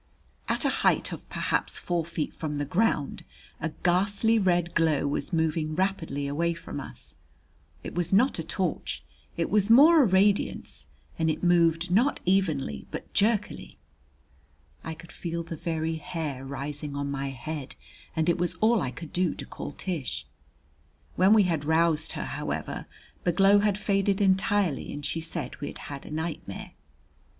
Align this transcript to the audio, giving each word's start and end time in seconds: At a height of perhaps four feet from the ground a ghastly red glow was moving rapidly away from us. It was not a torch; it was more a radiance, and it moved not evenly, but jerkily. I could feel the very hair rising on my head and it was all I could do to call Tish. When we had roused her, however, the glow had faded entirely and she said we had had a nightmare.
At 0.49 0.65
a 0.65 0.69
height 0.81 1.11
of 1.11 1.29
perhaps 1.29 1.77
four 1.77 2.03
feet 2.05 2.33
from 2.33 2.57
the 2.57 2.65
ground 2.65 3.23
a 3.59 3.69
ghastly 3.83 4.39
red 4.39 4.73
glow 4.73 5.05
was 5.05 5.31
moving 5.31 5.75
rapidly 5.75 6.25
away 6.25 6.55
from 6.55 6.79
us. 6.79 7.13
It 7.83 7.93
was 7.93 8.11
not 8.11 8.39
a 8.39 8.43
torch; 8.43 9.03
it 9.37 9.51
was 9.51 9.69
more 9.69 10.01
a 10.01 10.07
radiance, 10.07 10.87
and 11.19 11.29
it 11.29 11.43
moved 11.43 11.91
not 11.91 12.19
evenly, 12.25 12.87
but 12.89 13.13
jerkily. 13.13 13.77
I 14.83 14.95
could 14.95 15.11
feel 15.11 15.43
the 15.43 15.55
very 15.55 15.97
hair 15.97 16.43
rising 16.45 16.95
on 16.95 17.11
my 17.11 17.29
head 17.29 17.75
and 18.15 18.27
it 18.27 18.39
was 18.39 18.55
all 18.55 18.81
I 18.81 18.89
could 18.89 19.13
do 19.13 19.35
to 19.35 19.45
call 19.45 19.73
Tish. 19.73 20.25
When 21.15 21.31
we 21.31 21.43
had 21.43 21.63
roused 21.63 22.13
her, 22.13 22.25
however, 22.25 22.87
the 23.23 23.31
glow 23.31 23.59
had 23.59 23.77
faded 23.77 24.19
entirely 24.19 24.91
and 24.93 25.05
she 25.05 25.21
said 25.21 25.61
we 25.61 25.67
had 25.67 25.77
had 25.93 26.07
a 26.07 26.11
nightmare. 26.11 26.71